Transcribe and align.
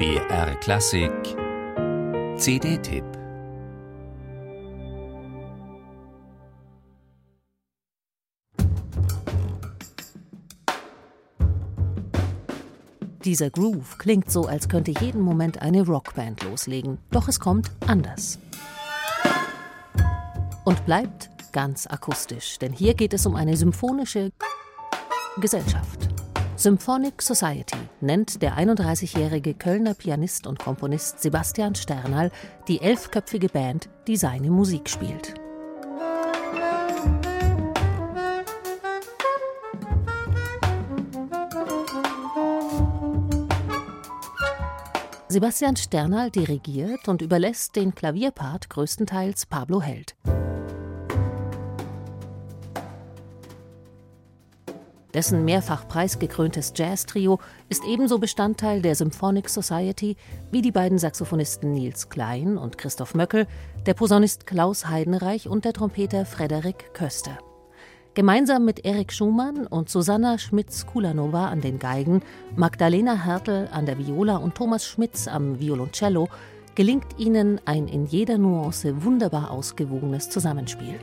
BR 0.00 0.54
Klassik 0.60 1.12
CD-Tipp 2.38 3.04
Dieser 13.26 13.50
Groove 13.50 13.98
klingt 13.98 14.30
so, 14.30 14.46
als 14.46 14.70
könnte 14.70 14.92
jeden 14.92 15.20
Moment 15.20 15.60
eine 15.60 15.82
Rockband 15.82 16.44
loslegen, 16.44 16.96
doch 17.10 17.28
es 17.28 17.38
kommt 17.38 17.70
anders. 17.86 18.38
Und 20.64 20.86
bleibt 20.86 21.28
ganz 21.52 21.86
akustisch, 21.86 22.58
denn 22.58 22.72
hier 22.72 22.94
geht 22.94 23.12
es 23.12 23.26
um 23.26 23.36
eine 23.36 23.54
symphonische 23.54 24.32
Gesellschaft. 25.42 26.09
Symphonic 26.60 27.22
Society 27.22 27.78
nennt 28.02 28.42
der 28.42 28.58
31-jährige 28.58 29.54
Kölner 29.54 29.94
Pianist 29.94 30.46
und 30.46 30.58
Komponist 30.58 31.22
Sebastian 31.22 31.74
Sternal 31.74 32.30
die 32.68 32.82
elfköpfige 32.82 33.48
Band, 33.48 33.88
die 34.06 34.18
seine 34.18 34.50
Musik 34.50 34.90
spielt. 34.90 35.32
Sebastian 45.28 45.76
Sternal 45.76 46.30
dirigiert 46.30 47.08
und 47.08 47.22
überlässt 47.22 47.74
den 47.74 47.94
Klavierpart 47.94 48.68
größtenteils 48.68 49.46
Pablo 49.46 49.80
Held. 49.80 50.14
Dessen 55.14 55.44
mehrfach 55.44 55.88
preisgekröntes 55.88 56.72
Jazz-Trio 56.76 57.40
ist 57.68 57.84
ebenso 57.84 58.18
Bestandteil 58.18 58.80
der 58.80 58.94
Symphonic 58.94 59.48
Society 59.48 60.16
wie 60.52 60.62
die 60.62 60.70
beiden 60.70 60.98
Saxophonisten 60.98 61.72
Nils 61.72 62.08
Klein 62.08 62.56
und 62.56 62.78
Christoph 62.78 63.14
Möckel, 63.14 63.46
der 63.86 63.94
Posaunist 63.94 64.46
Klaus 64.46 64.88
Heidenreich 64.88 65.48
und 65.48 65.64
der 65.64 65.72
Trompeter 65.72 66.24
Frederik 66.24 66.94
Köster. 66.94 67.38
Gemeinsam 68.14 68.64
mit 68.64 68.84
Erik 68.84 69.12
Schumann 69.12 69.66
und 69.66 69.88
Susanna 69.88 70.38
Schmitz-Kulanova 70.38 71.48
an 71.48 71.60
den 71.60 71.78
Geigen, 71.78 72.22
Magdalena 72.54 73.14
Hertel 73.24 73.68
an 73.72 73.86
der 73.86 73.98
Viola 73.98 74.36
und 74.36 74.54
Thomas 74.54 74.84
Schmitz 74.84 75.26
am 75.26 75.58
Violoncello 75.58 76.28
gelingt 76.74 77.18
ihnen 77.18 77.60
ein 77.64 77.88
in 77.88 78.06
jeder 78.06 78.38
Nuance 78.38 79.04
wunderbar 79.04 79.50
ausgewogenes 79.50 80.30
Zusammenspiel. 80.30 80.98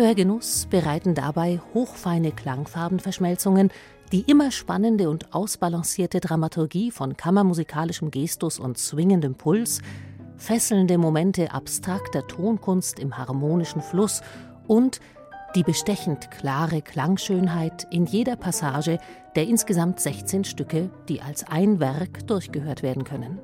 Hörgenuss 0.00 0.64
bereiten 0.64 1.14
dabei 1.14 1.60
hochfeine 1.74 2.32
Klangfarbenverschmelzungen, 2.32 3.70
die 4.12 4.22
immer 4.22 4.50
spannende 4.50 5.10
und 5.10 5.34
ausbalancierte 5.34 6.20
Dramaturgie 6.20 6.90
von 6.90 7.18
kammermusikalischem 7.18 8.10
Gestus 8.10 8.58
und 8.58 8.78
swingendem 8.78 9.34
Puls, 9.34 9.82
fesselnde 10.38 10.96
Momente 10.96 11.52
abstrakter 11.52 12.26
Tonkunst 12.26 12.98
im 12.98 13.18
harmonischen 13.18 13.82
Fluss 13.82 14.22
und 14.66 15.00
die 15.54 15.64
bestechend 15.64 16.30
klare 16.30 16.80
Klangschönheit 16.80 17.86
in 17.90 18.06
jeder 18.06 18.36
Passage 18.36 18.98
der 19.36 19.48
insgesamt 19.48 20.00
16 20.00 20.44
Stücke, 20.44 20.88
die 21.10 21.20
als 21.20 21.46
ein 21.46 21.78
Werk 21.78 22.26
durchgehört 22.26 22.82
werden 22.82 23.04
können. 23.04 23.38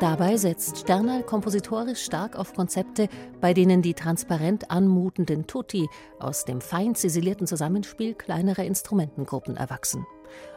Dabei 0.00 0.38
setzt 0.38 0.78
Sternal 0.78 1.22
kompositorisch 1.22 2.02
stark 2.02 2.34
auf 2.34 2.54
Konzepte, 2.54 3.10
bei 3.42 3.52
denen 3.52 3.82
die 3.82 3.92
transparent 3.92 4.70
anmutenden 4.70 5.46
Tutti 5.46 5.90
aus 6.18 6.46
dem 6.46 6.62
fein 6.62 6.94
ziselierten 6.94 7.46
Zusammenspiel 7.46 8.14
kleinerer 8.14 8.64
Instrumentengruppen 8.64 9.58
erwachsen. 9.58 10.06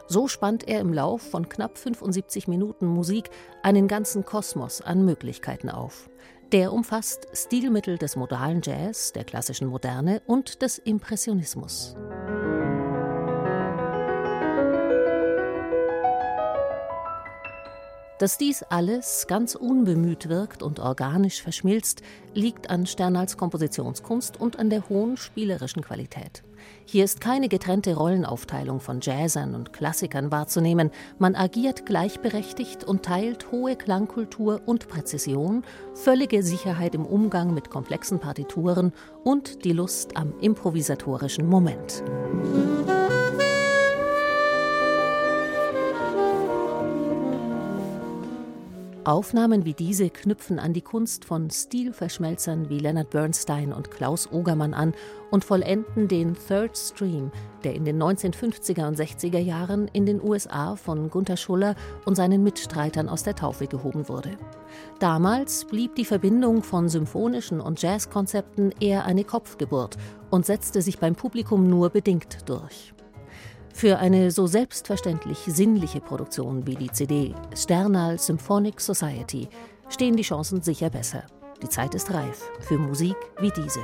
So 0.06 0.28
spannt 0.28 0.66
er 0.66 0.80
im 0.80 0.94
Lauf 0.94 1.20
von 1.20 1.46
knapp 1.50 1.76
75 1.76 2.48
Minuten 2.48 2.86
Musik 2.86 3.28
einen 3.62 3.86
ganzen 3.86 4.24
Kosmos 4.24 4.80
an 4.80 5.04
Möglichkeiten 5.04 5.68
auf. 5.68 6.08
Der 6.52 6.72
umfasst 6.72 7.26
Stilmittel 7.34 7.98
des 7.98 8.16
modalen 8.16 8.62
Jazz, 8.62 9.12
der 9.12 9.24
klassischen 9.24 9.68
Moderne 9.68 10.22
und 10.26 10.62
des 10.62 10.78
Impressionismus. 10.78 11.96
Dass 18.18 18.38
dies 18.38 18.62
alles 18.62 19.26
ganz 19.26 19.56
unbemüht 19.56 20.28
wirkt 20.28 20.62
und 20.62 20.78
organisch 20.78 21.42
verschmilzt, 21.42 22.02
liegt 22.32 22.70
an 22.70 22.86
Sternals 22.86 23.36
Kompositionskunst 23.36 24.40
und 24.40 24.58
an 24.58 24.70
der 24.70 24.88
hohen 24.88 25.16
spielerischen 25.16 25.82
Qualität. 25.82 26.44
Hier 26.86 27.04
ist 27.04 27.20
keine 27.20 27.48
getrennte 27.48 27.94
Rollenaufteilung 27.94 28.78
von 28.78 29.00
Jazzern 29.02 29.54
und 29.54 29.72
Klassikern 29.72 30.30
wahrzunehmen. 30.30 30.90
Man 31.18 31.34
agiert 31.34 31.86
gleichberechtigt 31.86 32.84
und 32.84 33.02
teilt 33.02 33.50
hohe 33.50 33.74
Klangkultur 33.74 34.62
und 34.64 34.88
Präzision, 34.88 35.64
völlige 35.94 36.42
Sicherheit 36.42 36.94
im 36.94 37.04
Umgang 37.04 37.52
mit 37.52 37.68
komplexen 37.68 38.20
Partituren 38.20 38.92
und 39.24 39.64
die 39.64 39.72
Lust 39.72 40.16
am 40.16 40.32
improvisatorischen 40.40 41.48
Moment. 41.48 42.04
Aufnahmen 49.06 49.66
wie 49.66 49.74
diese 49.74 50.08
knüpfen 50.08 50.58
an 50.58 50.72
die 50.72 50.80
Kunst 50.80 51.26
von 51.26 51.50
Stilverschmelzern 51.50 52.70
wie 52.70 52.78
Leonard 52.78 53.10
Bernstein 53.10 53.70
und 53.70 53.90
Klaus 53.90 54.32
Ogermann 54.32 54.72
an 54.72 54.94
und 55.30 55.44
vollenden 55.44 56.08
den 56.08 56.34
Third 56.34 56.74
Stream, 56.78 57.30
der 57.64 57.74
in 57.74 57.84
den 57.84 58.02
1950er 58.02 58.88
und 58.88 58.98
60er 58.98 59.38
Jahren 59.38 59.88
in 59.88 60.06
den 60.06 60.22
USA 60.22 60.76
von 60.76 61.10
Gunther 61.10 61.36
Schuller 61.36 61.74
und 62.06 62.14
seinen 62.14 62.42
Mitstreitern 62.42 63.10
aus 63.10 63.22
der 63.22 63.34
Taufe 63.36 63.66
gehoben 63.66 64.08
wurde. 64.08 64.38
Damals 65.00 65.66
blieb 65.66 65.96
die 65.96 66.06
Verbindung 66.06 66.62
von 66.62 66.88
symphonischen 66.88 67.60
und 67.60 67.82
Jazzkonzepten 67.82 68.72
eher 68.80 69.04
eine 69.04 69.24
Kopfgeburt 69.24 69.98
und 70.30 70.46
setzte 70.46 70.80
sich 70.80 70.98
beim 70.98 71.14
Publikum 71.14 71.68
nur 71.68 71.90
bedingt 71.90 72.48
durch. 72.48 72.93
Für 73.74 73.98
eine 73.98 74.30
so 74.30 74.46
selbstverständlich 74.46 75.38
sinnliche 75.46 76.00
Produktion 76.00 76.64
wie 76.64 76.76
die 76.76 76.92
CD 76.92 77.34
Sternal 77.56 78.20
Symphonic 78.20 78.80
Society 78.80 79.48
stehen 79.88 80.16
die 80.16 80.22
Chancen 80.22 80.62
sicher 80.62 80.90
besser. 80.90 81.24
Die 81.60 81.68
Zeit 81.68 81.92
ist 81.96 82.14
reif 82.14 82.48
für 82.60 82.78
Musik 82.78 83.16
wie 83.40 83.50
diese. 83.50 83.80